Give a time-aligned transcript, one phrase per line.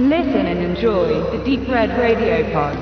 [0.00, 2.76] Listen and enjoy the Deep Red Radio Pod.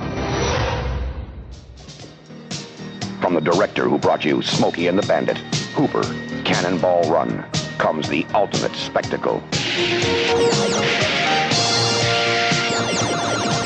[3.22, 5.38] From the director who brought you Smokey and the Bandit,
[5.74, 6.02] Hooper,
[6.44, 7.42] Cannonball Run,
[7.78, 9.40] comes the ultimate spectacle.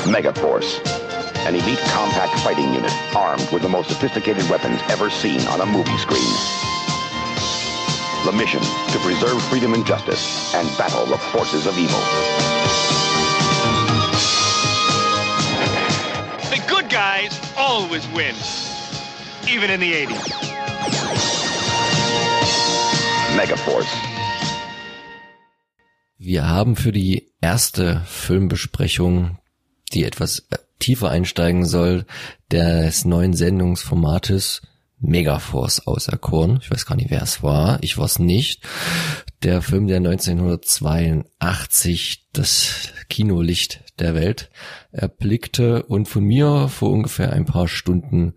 [0.06, 0.78] Megaforce,
[1.44, 5.66] an elite compact fighting unit armed with the most sophisticated weapons ever seen on a
[5.66, 6.34] movie screen.
[8.24, 12.59] The mission to preserve freedom and justice and battle the forces of evil.
[17.70, 18.34] Always win,
[19.46, 20.26] even in the 80s.
[23.36, 23.86] Megaforce.
[26.18, 29.38] Wir haben für die erste Filmbesprechung,
[29.92, 30.48] die etwas
[30.80, 32.06] tiefer einsteigen soll,
[32.50, 34.62] des neuen Sendungsformates
[35.00, 36.58] Megaforce auserkoren.
[36.62, 37.78] Ich weiß gar nicht, wer es war.
[37.82, 38.66] Ich war es nicht.
[39.42, 44.50] Der Film, der 1982 das Kinolicht der Welt
[44.92, 48.34] erblickte und von mir vor ungefähr ein paar Stunden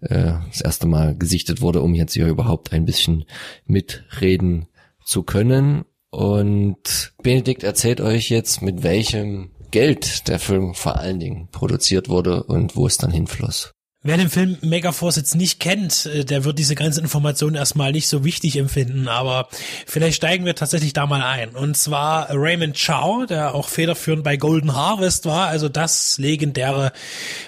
[0.00, 3.24] äh, das erste Mal gesichtet wurde, um jetzt hier überhaupt ein bisschen
[3.64, 4.66] mitreden
[5.04, 5.84] zu können.
[6.10, 12.42] Und Benedikt erzählt euch jetzt, mit welchem Geld der Film vor allen Dingen produziert wurde
[12.42, 13.72] und wo es dann hinfloss.
[14.04, 18.08] Wer den Film Megaforce jetzt nicht kennt, äh, der wird diese ganze Information erstmal nicht
[18.08, 19.46] so wichtig empfinden, aber
[19.86, 21.50] vielleicht steigen wir tatsächlich da mal ein.
[21.50, 26.90] Und zwar Raymond Chow, der auch federführend bei Golden Harvest war, also das legendäre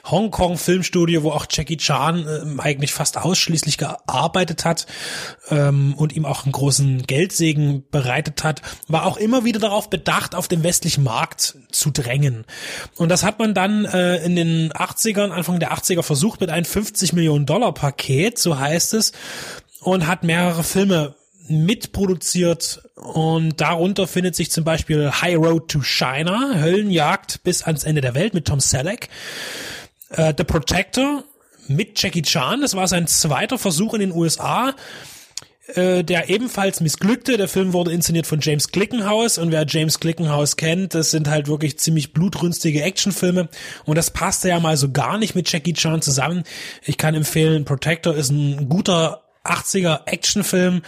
[0.09, 4.87] Hongkong-Filmstudio, wo auch Jackie Chan äh, eigentlich fast ausschließlich gearbeitet hat
[5.51, 10.37] ähm, und ihm auch einen großen Geldsegen bereitet hat, war auch immer wieder darauf bedacht,
[10.37, 12.45] auf den westlichen Markt zu drängen.
[12.97, 16.67] Und das hat man dann äh, in den 80ern, Anfang der 80er versucht, mit einem
[16.67, 19.13] 50 Millionen Dollar Paket, so heißt es,
[19.81, 21.15] und hat mehrere Filme
[21.49, 22.83] mitproduziert.
[22.97, 28.15] Und darunter findet sich zum Beispiel High Road to China, Höllenjagd bis ans Ende der
[28.15, 29.09] Welt mit Tom Selleck,
[30.11, 31.25] äh, The Protector
[31.67, 34.75] mit Jackie Chan, das war sein zweiter Versuch in den USA,
[35.69, 37.37] äh, der ebenfalls missglückte.
[37.37, 41.49] Der Film wurde inszeniert von James Glickenhaus und wer James Glickenhaus kennt, das sind halt
[41.49, 43.49] wirklich ziemlich blutrünstige Actionfilme
[43.85, 46.45] und das passte ja mal so gar nicht mit Jackie Chan zusammen.
[46.85, 50.83] Ich kann empfehlen, Protector ist ein guter 80er Actionfilm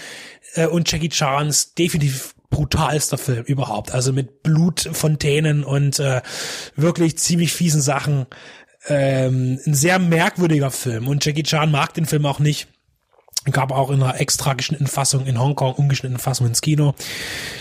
[0.54, 3.92] äh, und Jackie Chans definitiv brutalster Film überhaupt.
[3.92, 6.22] Also mit Blutfontänen und äh,
[6.74, 8.26] wirklich ziemlich fiesen Sachen.
[8.88, 12.68] Ähm, ein sehr merkwürdiger Film und Jackie Chan mag den Film auch nicht
[13.52, 16.94] gab auch in einer extra geschnittenen Fassung in Hongkong, ungeschnittenen Fassung ins Kino.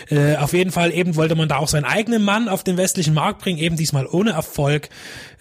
[0.10, 3.14] Äh, auf jeden Fall eben wollte man da auch seinen eigenen Mann auf den westlichen
[3.14, 4.90] Markt bringen, eben diesmal ohne Erfolg.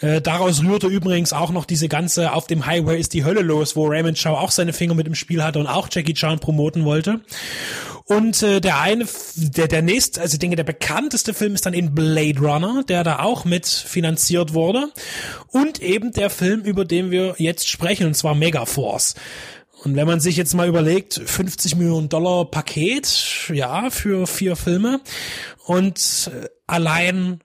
[0.00, 3.76] Äh, daraus rührte übrigens auch noch diese ganze Auf dem Highway ist die Hölle los,
[3.76, 6.84] wo Raymond Chow auch seine Finger mit im Spiel hatte und auch Jackie Chan promoten
[6.84, 7.20] wollte.
[8.06, 11.72] Und äh, der eine, der, der nächste, also ich denke, der bekannteste Film ist dann
[11.72, 14.92] in Blade Runner, der da auch mit finanziert wurde.
[15.50, 19.14] Und eben der Film, über den wir jetzt sprechen, und zwar Megaforce.
[19.84, 25.00] Und wenn man sich jetzt mal überlegt, 50 Millionen Dollar Paket, ja, für vier Filme
[25.66, 27.40] und äh, allein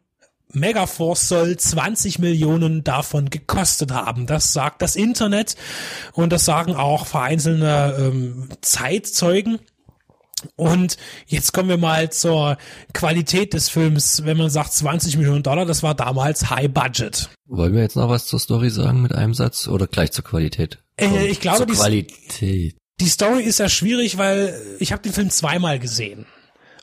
[0.51, 4.25] Megaforce soll 20 Millionen davon gekostet haben.
[4.25, 5.55] Das sagt das Internet
[6.13, 9.59] und das sagen auch vereinzelte ähm, Zeitzeugen.
[10.55, 12.57] Und jetzt kommen wir mal zur
[12.93, 14.25] Qualität des Films.
[14.25, 17.29] Wenn man sagt 20 Millionen Dollar, das war damals High Budget.
[17.47, 20.79] Wollen wir jetzt noch was zur Story sagen mit einem Satz oder gleich zur Qualität?
[20.97, 22.75] Äh, ich glaube, zur die, Qualität.
[22.99, 26.25] die Story ist ja schwierig, weil ich habe den Film zweimal gesehen.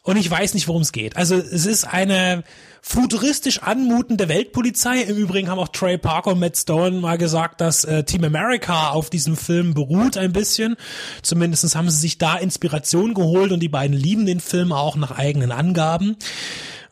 [0.06, 1.16] Und ich weiß nicht, worum es geht.
[1.16, 2.44] Also es ist eine
[2.80, 5.02] futuristisch anmutende Weltpolizei.
[5.02, 8.90] Im Übrigen haben auch Trey Parker und Matt Stone mal gesagt, dass äh, Team America
[8.90, 10.76] auf diesem Film beruht ein bisschen.
[11.22, 15.10] Zumindestens haben sie sich da Inspiration geholt und die beiden lieben den Film auch nach
[15.10, 16.14] eigenen Angaben.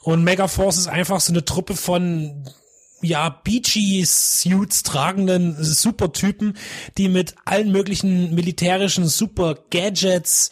[0.03, 2.49] Und Megaforce ist einfach so eine Truppe von
[3.01, 6.57] ja, beachy Suits tragenden Supertypen,
[6.99, 10.51] die mit allen möglichen militärischen Super Gadgets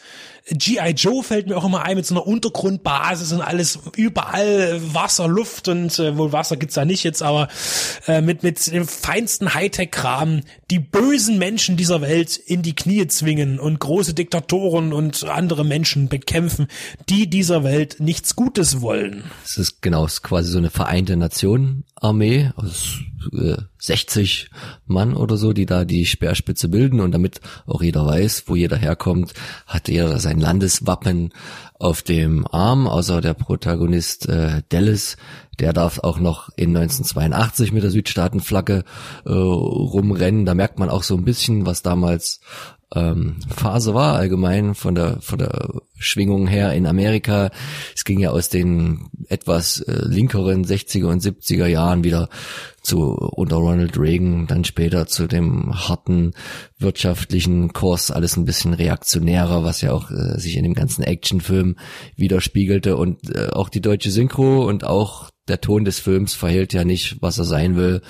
[0.49, 0.89] G.I.
[0.91, 5.69] Joe fällt mir auch immer ein mit so einer Untergrundbasis und alles überall Wasser, Luft
[5.69, 7.47] und äh, wohl Wasser gibt's da nicht jetzt, aber
[8.07, 13.57] äh, mit mit dem feinsten Hightech-Kram die bösen Menschen dieser Welt in die Knie zwingen
[13.57, 16.67] und große Diktatoren und andere Menschen bekämpfen,
[17.07, 19.23] die dieser Welt nichts Gutes wollen.
[19.45, 22.99] Es ist genau, es ist quasi so eine vereinte Nation Armee aus
[23.31, 24.49] äh, 60
[24.85, 28.77] Mann oder so, die da die Speerspitze bilden und damit auch jeder weiß, wo jeder
[28.77, 29.33] herkommt,
[29.67, 31.33] hat jeder sein Landeswappen
[31.79, 35.17] auf dem Arm, außer der Protagonist äh, Dallas,
[35.59, 38.85] der darf auch noch in 1982 mit der Südstaatenflagge
[39.25, 40.45] äh, rumrennen.
[40.45, 42.39] Da merkt man auch so ein bisschen, was damals
[42.95, 47.51] ähm, Phase war allgemein von der von der Schwingungen her in Amerika.
[47.95, 52.29] Es ging ja aus den etwas äh, linkeren 60er und 70er Jahren wieder
[52.81, 56.33] zu unter Ronald Reagan, dann später zu dem harten
[56.77, 61.77] wirtschaftlichen Kurs, alles ein bisschen reaktionärer, was ja auch äh, sich in dem ganzen Actionfilm
[62.17, 66.85] widerspiegelte und äh, auch die deutsche Synchro und auch der Ton des Films verhält ja
[66.85, 68.01] nicht, was er sein will.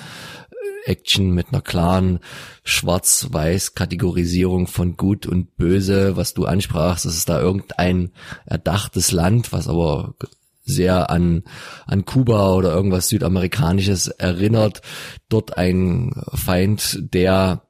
[0.86, 2.20] Action mit einer klaren
[2.62, 7.06] Schwarz-Weiß-Kategorisierung von Gut und Böse, was du ansprachst.
[7.06, 8.10] Es ist da irgendein
[8.46, 10.14] erdachtes Land, was aber
[10.64, 11.44] sehr an,
[11.86, 14.80] an Kuba oder irgendwas Südamerikanisches erinnert.
[15.28, 17.62] Dort ein Feind, der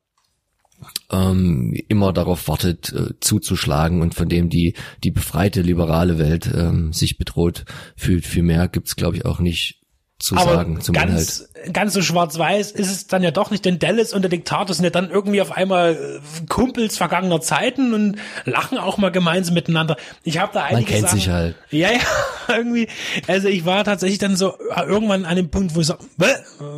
[1.10, 6.92] ähm, immer darauf wartet, äh, zuzuschlagen und von dem die, die befreite liberale Welt ähm,
[6.92, 7.64] sich bedroht
[7.96, 8.26] fühlt.
[8.26, 9.80] Viel mehr gibt's glaube ich, auch nicht
[10.18, 11.53] zu Aber sagen zum ganz, Inhalt.
[11.72, 14.84] Ganz so schwarz-weiß ist es dann ja doch nicht, denn Dallas und der Diktator sind
[14.84, 19.96] ja dann irgendwie auf einmal äh, Kumpels vergangener Zeiten und lachen auch mal gemeinsam miteinander.
[20.22, 21.56] Ich habe da einige Man kennt Sachen, sich halt.
[21.70, 21.98] Ja, ja,
[22.56, 22.88] irgendwie.
[23.26, 26.26] Also ich war tatsächlich dann so äh, irgendwann an dem Punkt, wo ich so, "Bäh,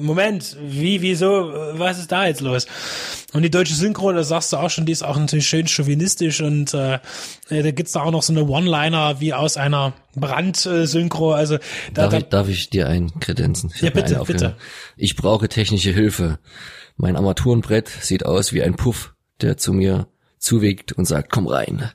[0.00, 2.66] Moment, wie, wieso, äh, was ist da jetzt los?
[3.32, 6.40] Und die deutsche Synchro, da sagst du auch schon, die ist auch natürlich schön chauvinistisch
[6.40, 7.00] und äh,
[7.48, 11.32] da gibt's da auch noch so eine One-Liner wie aus einer Brand-Synchro.
[11.32, 11.58] Also
[11.92, 13.70] da, Darf da, ich, darf ich dir einkredenzen?
[13.74, 14.56] Ich Ja, bitte, bitte.
[14.96, 16.38] Ich brauche technische Hilfe.
[16.96, 20.08] Mein Armaturenbrett sieht aus wie ein Puff, der zu mir
[20.38, 21.90] zuwegt und sagt, komm rein.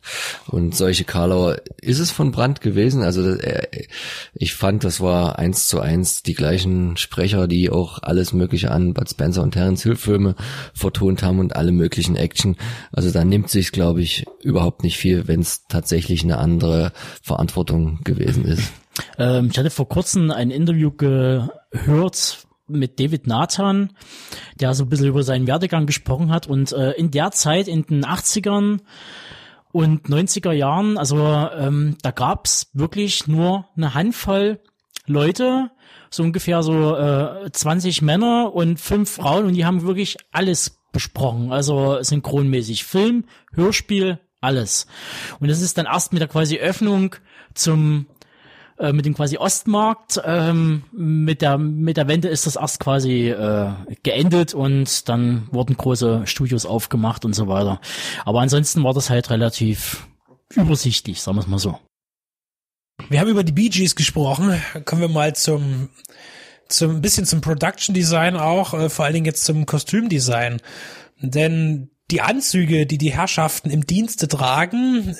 [0.47, 3.01] Und solche Karlauer ist es von Brandt gewesen.
[3.01, 3.87] Also äh,
[4.33, 8.93] ich fand, das war eins zu eins die gleichen Sprecher, die auch alles Mögliche an
[8.93, 10.35] Bud Spencer und Terence Hill Filme
[10.73, 12.57] vertont haben und alle möglichen Action.
[12.91, 16.91] Also da nimmt sich's, glaube ich, überhaupt nicht viel, wenn es tatsächlich eine andere
[17.21, 18.71] Verantwortung gewesen ist.
[19.17, 23.91] Ähm, ich hatte vor kurzem ein Interview gehört mit David Nathan,
[24.59, 26.47] der so ein bisschen über seinen Werdegang gesprochen hat.
[26.47, 28.79] Und äh, in der Zeit, in den 80ern
[29.71, 34.59] und 90er Jahren, also ähm, da gab's wirklich nur eine Handvoll
[35.07, 35.71] Leute,
[36.09, 41.51] so ungefähr so äh, 20 Männer und fünf Frauen und die haben wirklich alles besprochen,
[41.51, 44.87] also synchronmäßig Film, Hörspiel, alles.
[45.39, 47.15] Und das ist dann erst mit der quasi Öffnung
[47.53, 48.07] zum
[48.81, 53.29] äh, mit dem quasi Ostmarkt ähm, mit der mit der Wende ist das erst quasi
[53.29, 57.79] äh, geendet und dann wurden große Studios aufgemacht und so weiter.
[58.25, 60.07] Aber ansonsten war das halt relativ
[60.55, 61.77] übersichtlich, sagen wir es mal so.
[63.09, 64.59] Wir haben über die Bee Gees gesprochen.
[64.85, 65.89] Kommen wir mal zum,
[66.67, 70.59] zum bisschen zum Production Design auch, äh, vor allen Dingen jetzt zum Kostümdesign.
[71.21, 75.15] Denn die Anzüge, die die Herrschaften im Dienste tragen, äh,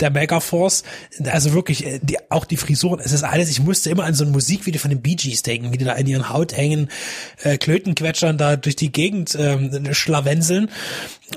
[0.00, 0.84] der Megaforce,
[1.24, 4.24] also wirklich, äh, die, auch die Frisuren, es ist alles, ich musste immer an so
[4.24, 6.88] ein Musikvideo von den Bee Gees denken, wie die da in ihren Haut hängen,
[7.42, 10.70] äh, Klötenquetschern da durch die Gegend ähm, schlawenzeln.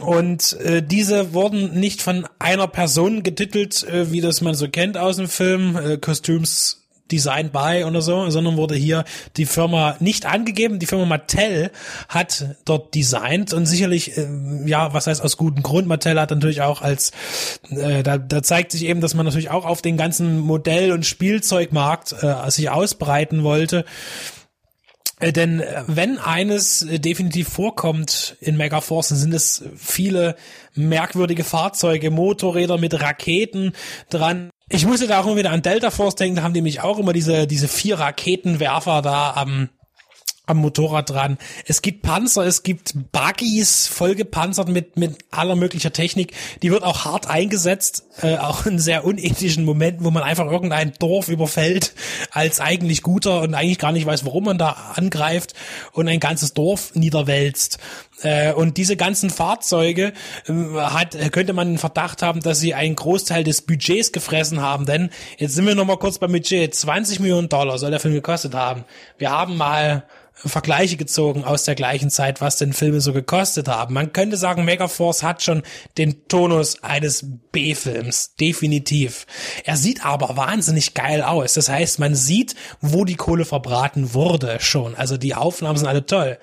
[0.01, 4.97] Und äh, diese wurden nicht von einer Person getitelt, äh, wie das man so kennt
[4.97, 6.79] aus dem Film, äh, Kostüms
[7.11, 9.03] Design by oder so, sondern wurde hier
[9.37, 10.79] die Firma nicht angegeben.
[10.79, 11.71] Die Firma Mattel
[12.07, 14.27] hat dort designt und sicherlich, äh,
[14.65, 15.87] ja, was heißt aus gutem Grund.
[15.87, 17.11] Mattel hat natürlich auch als,
[17.69, 21.05] äh, da, da zeigt sich eben, dass man natürlich auch auf den ganzen Modell- und
[21.05, 23.85] Spielzeugmarkt äh, sich ausbreiten wollte.
[25.19, 30.35] Äh, Denn äh, wenn eines äh, definitiv vorkommt in Megaforce, sind es viele
[30.75, 33.73] merkwürdige Fahrzeuge, Motorräder mit Raketen
[34.09, 34.49] dran.
[34.71, 36.99] Ich musste da auch immer wieder an Delta Force denken, da haben die mich auch
[36.99, 39.69] immer diese, diese vier Raketenwerfer da am,
[40.49, 41.37] am Motorrad dran.
[41.65, 46.33] Es gibt Panzer, es gibt Buggies, vollgepanzert mit, mit aller möglicher Technik.
[46.61, 50.93] Die wird auch hart eingesetzt, äh, auch in sehr unethischen Momenten, wo man einfach irgendein
[50.99, 51.93] Dorf überfällt
[52.31, 55.53] als eigentlich guter und eigentlich gar nicht weiß, warum man da angreift
[55.93, 57.79] und ein ganzes Dorf niederwälzt.
[58.21, 60.13] Äh, und diese ganzen Fahrzeuge
[60.47, 64.85] äh, hat, könnte man den Verdacht haben, dass sie einen Großteil des Budgets gefressen haben.
[64.85, 66.73] Denn jetzt sind wir noch mal kurz beim Budget.
[66.75, 68.83] 20 Millionen Dollar soll der Film gekostet haben.
[69.17, 70.03] Wir haben mal
[70.45, 73.93] Vergleiche gezogen aus der gleichen Zeit, was denn Filme so gekostet haben.
[73.93, 75.63] Man könnte sagen, Megaforce hat schon
[75.97, 79.25] den Tonus eines B-Films, definitiv.
[79.65, 81.53] Er sieht aber wahnsinnig geil aus.
[81.55, 84.95] Das heißt, man sieht, wo die Kohle verbraten wurde schon.
[84.95, 86.37] Also die Aufnahmen sind alle toll.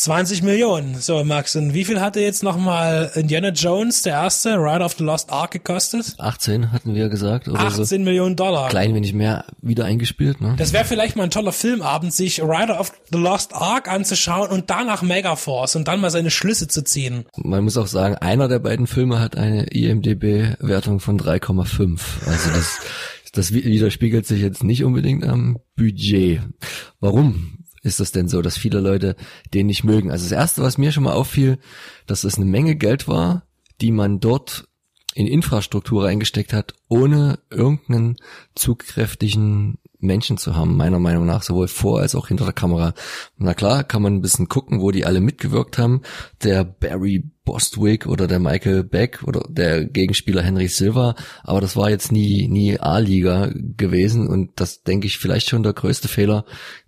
[0.00, 0.94] 20 Millionen.
[0.98, 5.04] So, Max, und wie viel hatte jetzt nochmal Indiana Jones, der erste, Ride of the
[5.04, 6.14] Lost Ark gekostet?
[6.16, 7.98] 18 hatten wir gesagt oder 18 so.
[7.98, 8.70] Millionen Dollar.
[8.70, 10.54] Klein wenig mehr wieder eingespielt, ne?
[10.56, 14.70] Das wäre vielleicht mal ein toller Filmabend, sich Rider of the Lost Ark anzuschauen und
[14.70, 17.26] danach Megaforce und dann mal seine Schlüsse zu ziehen.
[17.36, 22.00] Man muss auch sagen, einer der beiden Filme hat eine IMDB-Wertung von 3,5.
[22.26, 22.78] Also das,
[23.34, 26.40] das widerspiegelt sich jetzt nicht unbedingt am Budget.
[27.00, 29.16] Warum ist das denn so, dass viele Leute
[29.54, 30.10] den nicht mögen?
[30.10, 31.58] Also das erste, was mir schon mal auffiel,
[32.06, 33.46] dass es eine Menge Geld war,
[33.80, 34.64] die man dort
[35.14, 38.16] in Infrastruktur reingesteckt hat, ohne irgendeinen
[38.54, 42.94] zugkräftigen Menschen zu haben, meiner Meinung nach, sowohl vor als auch hinter der Kamera.
[43.36, 46.02] Na klar, kann man ein bisschen gucken, wo die alle mitgewirkt haben.
[46.42, 51.90] Der Barry Bostwick oder der Michael Beck oder der Gegenspieler Henry Silva, aber das war
[51.90, 56.44] jetzt nie, nie A-Liga gewesen und das denke ich vielleicht schon der größte Fehler,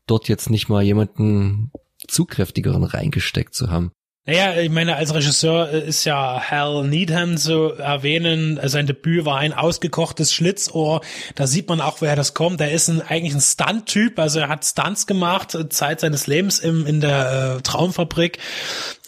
[0.06, 1.71] dort jetzt nicht mal jemanden
[2.09, 3.92] zugkräftigeren reingesteckt zu haben.
[4.25, 8.61] Naja, ich meine, als Regisseur äh, ist ja Hal Needham zu erwähnen.
[8.68, 11.00] Sein Debüt war ein ausgekochtes Schlitzohr.
[11.35, 12.61] Da sieht man auch, woher das kommt.
[12.61, 14.21] Er ist ein, eigentlich ein Stunt-Typ.
[14.21, 18.38] Also er hat Stunts gemacht, äh, Zeit seines Lebens im, in der äh, Traumfabrik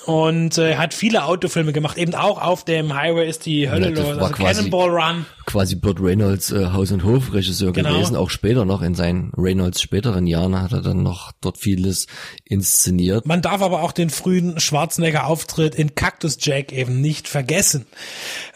[0.06, 1.96] und äh, hat viele Autofilme gemacht.
[1.98, 4.18] Eben auch auf dem Highway ist die Hölle Ja, los.
[4.18, 5.26] Also quasi- Cannonball Run.
[5.46, 7.92] Quasi Burt Reynolds äh, Haus- und Hofregisseur Genau.
[7.94, 12.06] gewesen, auch später noch in seinen Reynolds späteren Jahren hat er dann noch dort vieles
[12.44, 13.26] inszeniert.
[13.26, 17.86] Man darf aber auch den frühen Schwarzenegger-Auftritt in Cactus Jack eben nicht vergessen.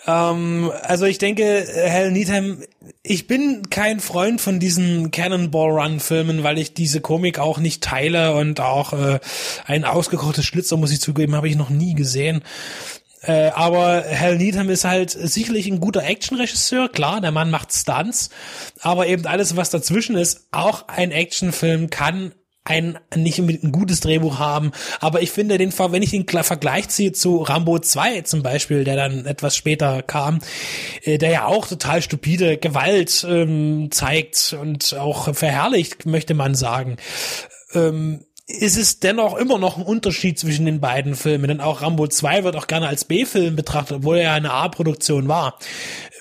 [0.06, 2.58] Ähm, also ich denke, Hal Needham,
[3.02, 7.82] ich bin kein Freund von diesen Cannonball Run Filmen, weil ich diese Komik auch nicht
[7.82, 9.20] teile und auch äh,
[9.66, 12.42] ein ausgekochtes Schlitzer, muss ich zugeben, habe ich noch nie gesehen.
[13.22, 18.30] Äh, aber Hal Needham ist halt sicherlich ein guter Actionregisseur, klar, der Mann macht Stunts,
[18.80, 22.32] aber eben alles, was dazwischen ist, auch ein Actionfilm kann
[22.68, 26.88] ein nicht unbedingt ein gutes Drehbuch haben, aber ich finde den, wenn ich den Vergleich
[26.90, 30.40] ziehe zu Rambo 2 zum Beispiel, der dann etwas später kam,
[31.02, 36.98] äh, der ja auch total stupide Gewalt ähm, zeigt und auch verherrlicht, möchte man sagen,
[37.74, 42.08] ähm, ist es dennoch immer noch ein Unterschied zwischen den beiden Filmen, denn auch Rambo
[42.08, 45.58] 2 wird auch gerne als B-Film betrachtet, obwohl er ja eine A-Produktion war.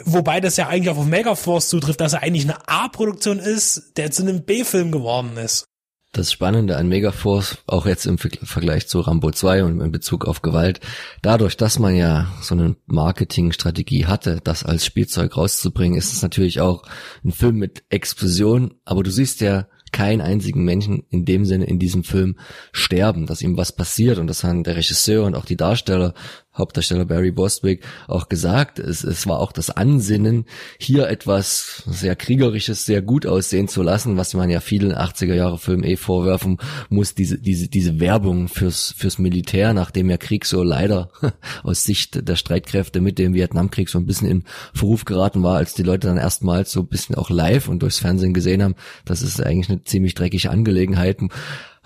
[0.04, 4.12] Wobei das ja eigentlich auch auf Megaforce zutrifft, dass er eigentlich eine A-Produktion ist, der
[4.12, 5.66] zu einem B-Film geworden ist.
[6.12, 10.26] Das Spannende an Megaforce, auch jetzt im Ver- Vergleich zu Rambo 2 und in Bezug
[10.26, 10.82] auf Gewalt,
[11.22, 16.60] dadurch, dass man ja so eine Marketingstrategie hatte, das als Spielzeug rauszubringen, ist es natürlich
[16.60, 16.84] auch
[17.24, 21.80] ein Film mit Explosion, aber du siehst ja keinen einzigen Menschen in dem Sinne in
[21.80, 22.36] diesem Film
[22.72, 24.20] sterben, dass ihm was passiert.
[24.20, 26.14] Und das haben der Regisseur und auch die Darsteller,
[26.58, 28.80] Hauptdarsteller Barry Bostwick auch gesagt.
[28.80, 30.46] Es, es war auch das Ansinnen,
[30.80, 35.58] hier etwas sehr kriegerisches, sehr gut aussehen zu lassen, was man ja vielen 80er Jahre
[35.58, 36.58] Filmen eh vorwerfen
[36.90, 41.10] muss, diese, diese, diese Werbung fürs, fürs Militär, nachdem ja Krieg so leider
[41.64, 45.74] aus Sicht der Streitkräfte mit dem Vietnamkrieg so ein bisschen in Verruf geraten war, als
[45.74, 49.22] die Leute dann erstmals so ein bisschen auch live und durchs Fernsehen gesehen haben, das
[49.22, 51.22] ist eigentlich eine ziemlich dreckige Angelegenheit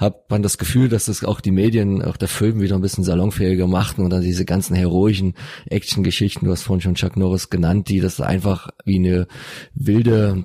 [0.01, 3.03] hat man das Gefühl, dass das auch die Medien, auch der Film wieder ein bisschen
[3.03, 5.35] salonfähiger machten und dann diese ganzen heroischen
[5.67, 9.27] Action-Geschichten, du hast vorhin schon Chuck Norris genannt, die das einfach wie eine
[9.73, 10.43] wilde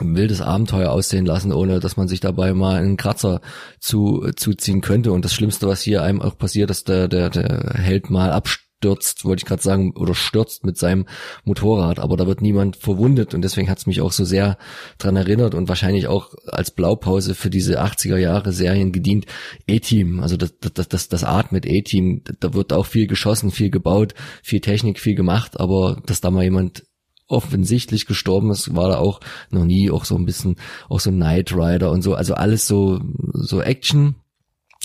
[0.00, 3.42] ein wildes Abenteuer aussehen lassen, ohne dass man sich dabei mal einen Kratzer
[3.80, 5.12] zu, zuziehen könnte.
[5.12, 8.69] Und das Schlimmste, was hier einem auch passiert, dass der, der, der Held mal abstürzt,
[8.82, 11.06] wollte ich gerade sagen, oder stürzt mit seinem
[11.44, 14.58] Motorrad, aber da wird niemand verwundet und deswegen hat es mich auch so sehr
[14.98, 19.26] dran erinnert und wahrscheinlich auch als Blaupause für diese 80er Jahre Serien gedient.
[19.66, 23.70] E-Team, also das, das, das, das Art mit E-Team, da wird auch viel geschossen, viel
[23.70, 26.84] gebaut, viel Technik, viel gemacht, aber dass da mal jemand
[27.30, 29.20] offensichtlich gestorben ist, war da auch
[29.50, 30.56] noch nie auch so ein bisschen,
[30.88, 33.00] auch so Knight Rider und so, also alles so,
[33.32, 34.16] so Action,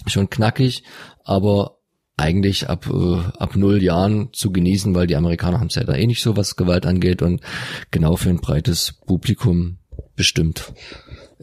[0.05, 0.83] schon knackig,
[1.23, 1.74] aber
[2.17, 5.95] eigentlich ab, äh, ab null Jahren zu genießen, weil die Amerikaner haben es ja da
[5.95, 7.41] eh nicht so, was Gewalt angeht und
[7.91, 9.77] genau für ein breites Publikum
[10.15, 10.73] bestimmt.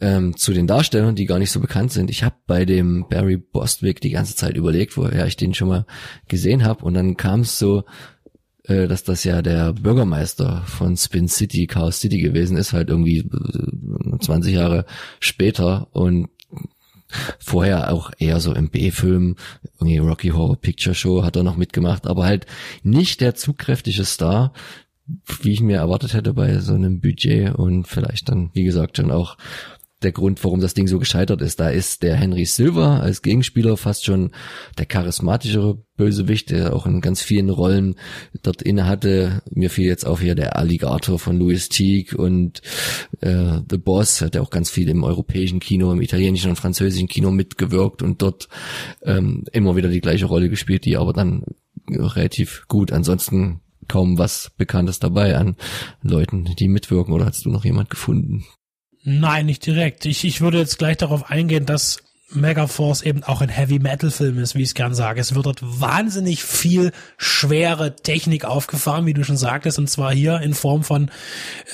[0.00, 2.10] Ähm, zu den Darstellern, die gar nicht so bekannt sind.
[2.10, 5.86] Ich habe bei dem Barry Bostwick die ganze Zeit überlegt, woher ich den schon mal
[6.28, 7.84] gesehen habe und dann kam es so,
[8.64, 13.18] äh, dass das ja der Bürgermeister von Spin City, Chaos City gewesen ist, halt irgendwie
[13.18, 14.86] äh, 20 Jahre
[15.20, 16.28] später und
[17.38, 19.36] vorher auch eher so im B-Film,
[19.74, 22.46] irgendwie Rocky Horror Picture Show hat er noch mitgemacht, aber halt
[22.82, 24.52] nicht der zugkräftige Star,
[25.42, 29.10] wie ich mir erwartet hätte bei so einem Budget und vielleicht dann, wie gesagt, schon
[29.10, 29.36] auch
[30.04, 31.60] der Grund, warum das Ding so gescheitert ist.
[31.60, 34.32] Da ist der Henry Silver als Gegenspieler fast schon
[34.78, 37.96] der charismatischere Bösewicht, der auch in ganz vielen Rollen
[38.42, 39.42] dort inne hatte.
[39.50, 42.62] Mir fiel jetzt auch hier der Alligator von Louis Teague und
[43.20, 47.08] äh, The Boss, hat ja auch ganz viel im europäischen Kino, im italienischen und französischen
[47.08, 48.48] Kino mitgewirkt und dort
[49.02, 51.44] ähm, immer wieder die gleiche Rolle gespielt, die aber dann
[51.88, 52.92] relativ gut.
[52.92, 55.56] Ansonsten kaum was Bekanntes dabei an
[56.02, 57.12] Leuten, die mitwirken.
[57.12, 58.44] Oder hast du noch jemand gefunden?
[59.04, 60.04] Nein, nicht direkt.
[60.06, 61.98] Ich, ich würde jetzt gleich darauf eingehen, dass
[62.34, 65.20] Megaforce eben auch ein Heavy Metal Film ist, wie ich es gern sage.
[65.20, 70.40] Es wird dort wahnsinnig viel schwere Technik aufgefahren, wie du schon sagtest, und zwar hier
[70.40, 71.10] in Form von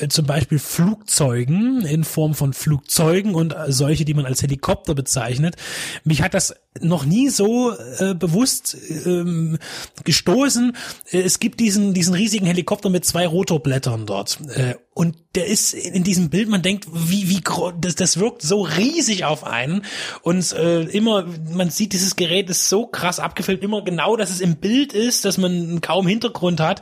[0.01, 4.95] äh, zum Beispiel Flugzeugen, in Form von Flugzeugen und äh, solche, die man als Helikopter
[4.95, 5.57] bezeichnet.
[6.05, 9.59] Mich hat das noch nie so äh, bewusst ähm,
[10.05, 10.77] gestoßen.
[11.11, 15.75] Äh, es gibt diesen diesen riesigen Helikopter mit zwei Rotorblättern dort äh, und der ist
[15.75, 16.49] in diesem Bild.
[16.49, 17.43] Man denkt, wie wie
[17.81, 19.85] das das wirkt so riesig auf einen
[20.23, 24.41] und äh, immer man sieht dieses Gerät ist so krass abgefilmt, immer genau, dass es
[24.41, 26.81] im Bild ist, dass man kaum Hintergrund hat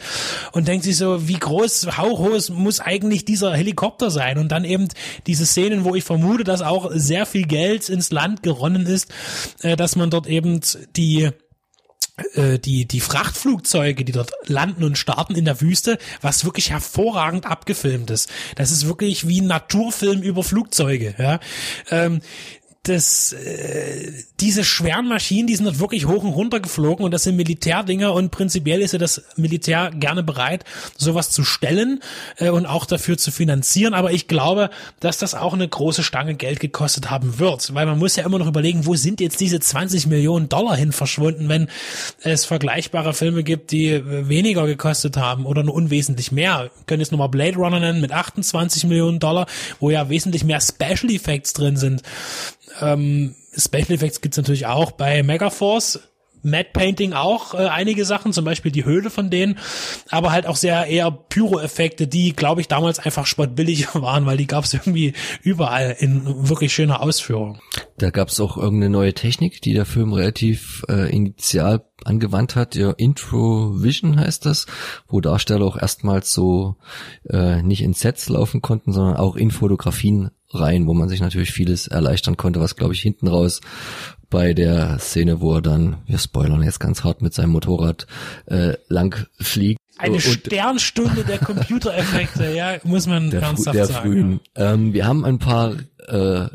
[0.52, 4.88] und denkt sich so, wie groß, hauchhoß muss eigentlich dieser Helikopter sein und dann eben
[5.26, 9.10] diese Szenen, wo ich vermute, dass auch sehr viel Geld ins Land geronnen ist.
[9.62, 10.60] Äh, dass man dort eben
[10.96, 11.30] die
[12.34, 17.46] äh, die die Frachtflugzeuge, die dort landen und starten in der Wüste, was wirklich hervorragend
[17.46, 18.30] abgefilmt ist.
[18.54, 21.14] Das ist wirklich wie ein Naturfilm über Flugzeuge.
[21.18, 21.40] Ja.
[21.90, 22.20] Ähm,
[22.88, 27.24] das, äh, diese schweren Maschinen, die sind dort wirklich hoch und runter geflogen und das
[27.24, 30.64] sind Militärdinger und prinzipiell ist ja das Militär gerne bereit,
[30.96, 32.00] sowas zu stellen
[32.38, 33.94] äh, und auch dafür zu finanzieren.
[33.94, 37.98] Aber ich glaube, dass das auch eine große Stange Geld gekostet haben wird, weil man
[37.98, 41.68] muss ja immer noch überlegen, wo sind jetzt diese 20 Millionen Dollar hin verschwunden, wenn
[42.22, 46.64] es vergleichbare Filme gibt, die weniger gekostet haben oder nur unwesentlich mehr.
[46.64, 49.46] Wir können jetzt nochmal Blade Runner nennen mit 28 Millionen Dollar,
[49.80, 52.02] wo ja wesentlich mehr Special Effects drin sind.
[52.80, 56.00] Ähm, Special Effects gibt's natürlich auch bei Megaforce.
[56.46, 59.58] Matte Painting auch äh, einige Sachen, zum Beispiel die Höhle von denen,
[60.10, 64.46] aber halt auch sehr eher Pyro-Effekte, die, glaube ich, damals einfach spottbillig waren, weil die
[64.46, 67.58] gab's irgendwie überall in wirklich schöner Ausführung.
[67.98, 72.76] Da gab's auch irgendeine neue Technik, die der Film relativ äh, initial angewandt hat.
[72.76, 74.66] Ja, Intro Vision heißt das,
[75.08, 76.76] wo Darsteller auch erstmals so
[77.28, 81.52] äh, nicht in Sets laufen konnten, sondern auch in Fotografien rein, wo man sich natürlich
[81.52, 83.60] vieles erleichtern konnte, was glaube ich hinten raus
[84.30, 88.06] bei der Szene, wo er dann, wir spoilern jetzt ganz hart mit seinem Motorrad
[88.46, 89.80] äh, lang fliegt.
[89.98, 94.02] Eine Und Sternstunde der Computereffekte, ja, muss man der, ernsthaft der sagen.
[94.02, 94.40] frühen.
[94.54, 95.76] Ähm, wir haben ein paar
[96.08, 96.48] äh,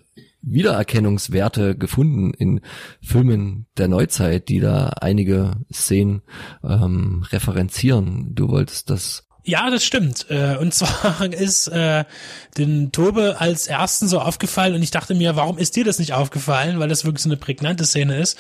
[0.44, 2.62] Wiedererkennungswerte gefunden in
[3.02, 6.22] Filmen der Neuzeit, die da einige Szenen
[6.64, 8.36] ähm, referenzieren.
[8.36, 10.28] Du wolltest das Ja, das stimmt.
[10.30, 12.06] Äh, Und zwar ist äh,
[12.58, 16.14] den Tobe als ersten so aufgefallen und ich dachte mir, warum ist dir das nicht
[16.14, 16.80] aufgefallen?
[16.80, 18.38] Weil das wirklich so eine prägnante Szene ist.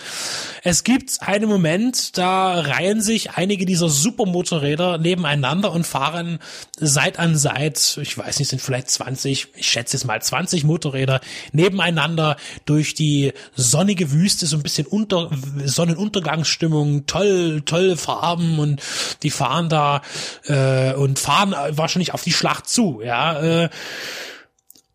[0.63, 6.39] Es gibt einen Moment, da reihen sich einige dieser Supermotorräder nebeneinander und fahren
[6.79, 11.21] Seit an Seit, ich weiß nicht, sind vielleicht 20, ich schätze jetzt mal 20 Motorräder
[11.51, 12.35] nebeneinander
[12.65, 15.31] durch die sonnige Wüste, so ein bisschen unter
[15.63, 18.81] Sonnenuntergangsstimmung, toll, tolle Farben und
[19.23, 20.01] die fahren da
[20.47, 23.41] äh, und fahren wahrscheinlich auf die Schlacht zu, ja.
[23.41, 23.69] Äh,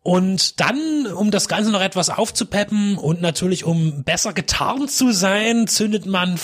[0.03, 5.67] und dann, um das Ganze noch etwas aufzupeppen und natürlich um besser getarnt zu sein,
[5.67, 6.37] zündet man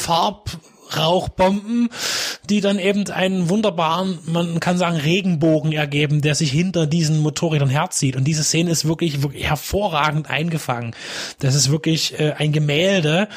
[0.93, 1.89] Farbrauchbomben,
[2.49, 7.69] die dann eben einen wunderbaren, man kann sagen, Regenbogen ergeben, der sich hinter diesen Motorrädern
[7.69, 8.15] herzieht.
[8.15, 10.95] Und diese Szene ist wirklich, wirklich hervorragend eingefangen.
[11.39, 13.27] Das ist wirklich äh, ein Gemälde.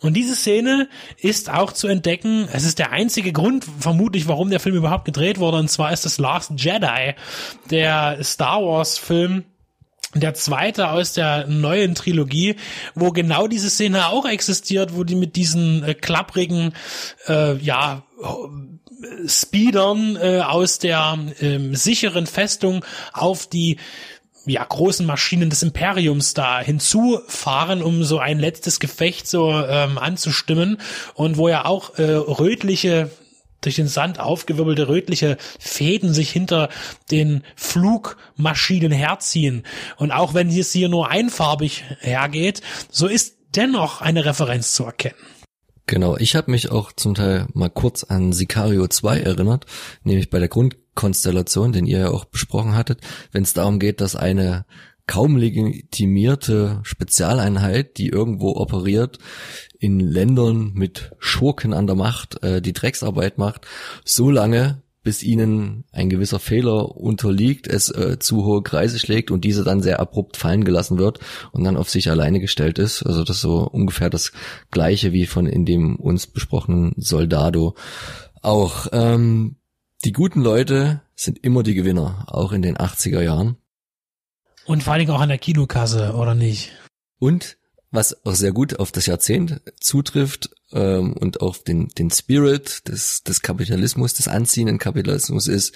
[0.00, 4.60] Und diese Szene ist auch zu entdecken, es ist der einzige Grund, vermutlich, warum der
[4.60, 7.14] Film überhaupt gedreht wurde, und zwar ist das Last Jedi,
[7.70, 9.44] der Star Wars Film,
[10.14, 12.56] der zweite aus der neuen Trilogie,
[12.94, 16.72] wo genau diese Szene auch existiert, wo die mit diesen äh, klapprigen,
[17.26, 18.02] äh, ja,
[19.26, 23.76] Speedern äh, aus der ähm, sicheren Festung auf die
[24.46, 30.78] ja, großen Maschinen des Imperiums da hinzufahren, um so ein letztes Gefecht so ähm, anzustimmen.
[31.14, 33.10] Und wo ja auch äh, rötliche
[33.64, 36.68] durch den Sand aufgewirbelte rötliche Fäden sich hinter
[37.10, 39.64] den Flugmaschinen herziehen.
[39.96, 45.16] Und auch wenn es hier nur einfarbig hergeht, so ist dennoch eine Referenz zu erkennen.
[45.86, 49.66] Genau, ich habe mich auch zum Teil mal kurz an Sicario 2 erinnert,
[50.02, 53.00] nämlich bei der Grundkonstellation, den ihr ja auch besprochen hattet,
[53.32, 54.64] wenn es darum geht, dass eine
[55.06, 59.18] kaum legitimierte Spezialeinheit, die irgendwo operiert,
[59.84, 63.66] in Ländern mit Schurken an der Macht äh, die Drecksarbeit macht,
[64.02, 69.44] so lange, bis ihnen ein gewisser Fehler unterliegt, es äh, zu hohe Kreise schlägt und
[69.44, 71.20] diese dann sehr abrupt fallen gelassen wird
[71.52, 73.02] und dann auf sich alleine gestellt ist.
[73.02, 74.32] Also das ist so ungefähr das
[74.70, 77.74] gleiche wie von in dem uns besprochenen Soldado
[78.40, 78.86] auch.
[78.92, 79.56] Ähm,
[80.06, 83.58] die guten Leute sind immer die Gewinner, auch in den 80er Jahren.
[84.64, 86.72] Und vor allen Dingen auch an der Kinokasse, oder nicht?
[87.18, 87.58] Und
[87.94, 93.22] was auch sehr gut auf das Jahrzehnt zutrifft ähm, und auf den, den Spirit des,
[93.22, 95.74] des Kapitalismus, des anziehenden Kapitalismus ist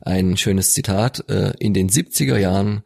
[0.00, 1.28] ein schönes Zitat.
[1.28, 2.82] Äh, in den 70er Jahren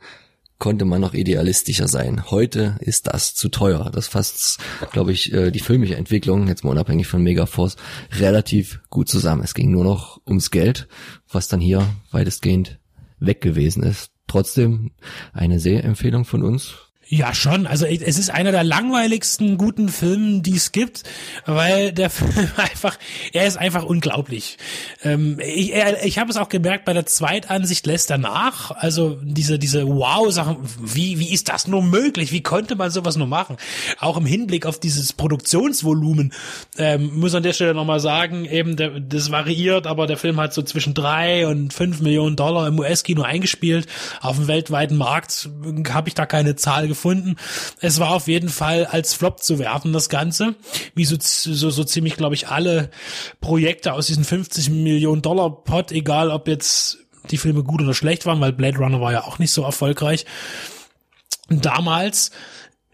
[0.58, 2.30] konnte man noch idealistischer sein.
[2.30, 3.90] Heute ist das zu teuer.
[3.92, 4.58] Das fasst,
[4.92, 7.76] glaube ich, äh, die filmische Entwicklung, jetzt mal unabhängig von Megaforce,
[8.18, 9.42] relativ gut zusammen.
[9.42, 10.88] Es ging nur noch ums Geld,
[11.28, 12.78] was dann hier weitestgehend
[13.18, 14.10] weg gewesen ist.
[14.26, 14.92] Trotzdem
[15.32, 16.91] eine Sehempfehlung von uns.
[17.14, 17.66] Ja, schon.
[17.66, 21.02] Also es ist einer der langweiligsten guten Filmen, die es gibt,
[21.44, 22.96] weil der Film einfach,
[23.34, 24.56] er ist einfach unglaublich.
[25.04, 28.70] Ähm, ich ich habe es auch gemerkt, bei der Zweitansicht lässt er nach.
[28.70, 32.32] Also diese, diese Wow-Sachen, wie, wie ist das nur möglich?
[32.32, 33.58] Wie konnte man sowas nur machen?
[34.00, 36.32] Auch im Hinblick auf dieses Produktionsvolumen,
[36.78, 40.54] ähm, muss an der Stelle nochmal sagen, eben, der, das variiert, aber der Film hat
[40.54, 43.86] so zwischen drei und fünf Millionen Dollar im US-Kino eingespielt.
[44.22, 45.50] Auf dem weltweiten Markt
[45.90, 47.36] habe ich da keine Zahl gefunden gefunden.
[47.80, 50.54] Es war auf jeden Fall als Flop zu werten, das Ganze.
[50.94, 52.90] Wie so, so, so ziemlich, glaube ich, alle
[53.40, 56.98] Projekte aus diesem 50 Millionen Dollar Pot, egal ob jetzt
[57.30, 60.26] die Filme gut oder schlecht waren, weil Blade Runner war ja auch nicht so erfolgreich.
[61.48, 62.30] Damals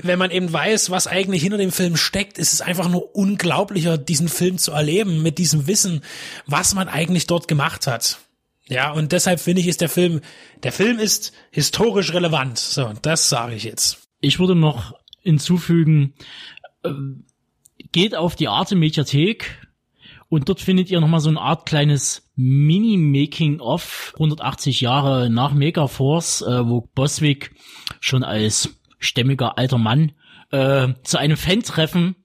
[0.00, 3.98] wenn man eben weiß, was eigentlich hinter dem Film steckt, ist es einfach nur unglaublicher,
[3.98, 6.02] diesen Film zu erleben, mit diesem Wissen,
[6.46, 8.20] was man eigentlich dort gemacht hat.
[8.68, 10.20] Ja, und deshalb finde ich, ist der Film,
[10.62, 12.59] der Film ist historisch relevant.
[12.59, 14.09] So, das sage ich jetzt.
[14.20, 16.14] Ich würde noch hinzufügen,
[16.83, 16.90] äh,
[17.92, 19.66] geht auf die Arte Mediathek
[20.28, 26.68] und dort findet ihr nochmal so eine Art kleines Mini-Making-of 180 Jahre nach Megaforce, äh,
[26.68, 27.54] wo Boswick
[28.00, 30.12] schon als stämmiger alter Mann
[30.50, 32.16] äh, zu einem Fan-Treffen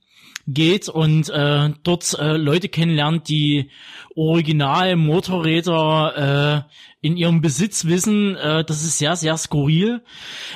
[0.48, 3.70] geht und äh, dort äh, Leute kennenlernt, die
[4.16, 8.36] original Motorräder äh, in ihrem Besitz wissen.
[8.36, 10.04] Äh, das ist sehr, sehr skurril.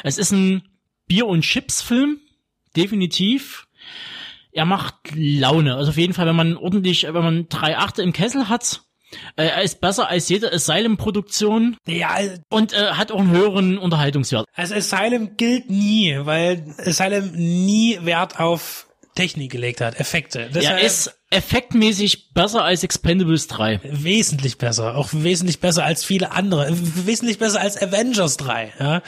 [0.03, 0.63] Es ist ein
[1.07, 2.19] Bier- und Chips-Film,
[2.75, 3.67] definitiv.
[4.51, 5.75] Er macht Laune.
[5.75, 8.81] Also auf jeden Fall, wenn man ordentlich, wenn man drei Achte im Kessel hat,
[9.37, 11.77] äh, er ist besser als jede Asylum-Produktion.
[11.87, 12.17] Ja,
[12.49, 14.45] und äh, hat auch einen höheren Unterhaltungswert.
[14.53, 18.86] Also Asylum gilt nie, weil Asylum nie Wert auf
[19.17, 20.47] Technik gelegt hat, Effekte.
[20.53, 23.81] Das ja, ist effektmäßig besser als Expendables 3.
[23.83, 28.73] Wesentlich besser, auch wesentlich besser als viele andere, wesentlich besser als Avengers 3.
[28.79, 29.01] Ja?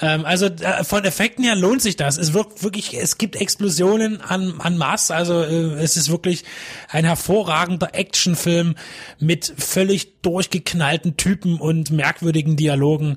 [0.00, 2.16] Ähm, also äh, von Effekten her lohnt sich das.
[2.16, 6.44] Es wirkt wirklich, es gibt Explosionen an, an Mass, also äh, es ist wirklich
[6.88, 8.76] ein hervorragender Actionfilm
[9.18, 13.16] mit völlig durchgeknallten Typen und merkwürdigen Dialogen.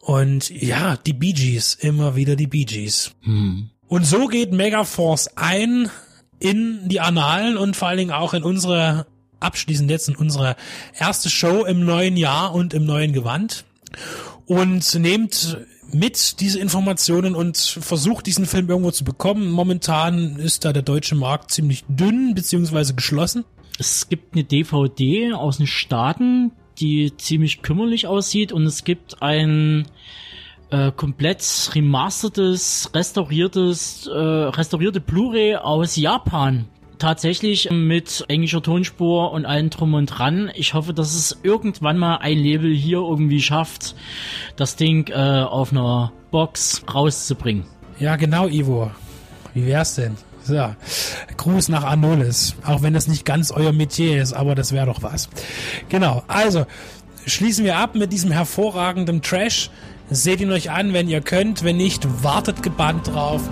[0.00, 3.12] Und ja, die Bee Gees, immer wieder die Bee Gees.
[3.22, 3.68] Hm.
[3.88, 5.90] Und so geht Megaforce ein
[6.38, 9.06] in die Annalen und vor allen Dingen auch in unsere,
[9.40, 10.56] abschließend jetzt in unsere
[10.98, 13.64] erste Show im neuen Jahr und im neuen Gewand.
[14.46, 15.58] Und nehmt
[15.92, 19.50] mit diese Informationen und versucht diesen Film irgendwo zu bekommen.
[19.50, 23.44] Momentan ist da der deutsche Markt ziemlich dünn beziehungsweise geschlossen.
[23.78, 29.86] Es gibt eine DVD aus den Staaten, die ziemlich kümmerlich aussieht und es gibt ein
[30.70, 36.66] äh, komplett remastertes, restauriertes, äh, restaurierte Blu-ray aus Japan.
[36.98, 40.50] Tatsächlich mit englischer Tonspur und allem drum und dran.
[40.54, 43.94] Ich hoffe, dass es irgendwann mal ein Label hier irgendwie schafft,
[44.56, 47.64] das Ding äh, auf einer Box rauszubringen.
[48.00, 48.90] Ja, genau, Ivo.
[49.54, 50.16] Wie wär's denn?
[50.42, 50.74] So.
[51.36, 52.56] Gruß nach Anolis.
[52.64, 55.28] Auch wenn das nicht ganz euer Metier ist, aber das wäre doch was.
[55.88, 56.24] Genau.
[56.26, 56.66] Also,
[57.26, 59.70] schließen wir ab mit diesem hervorragenden Trash.
[60.10, 61.64] Seht ihn euch an, wenn ihr könnt.
[61.64, 63.42] Wenn nicht, wartet gebannt drauf.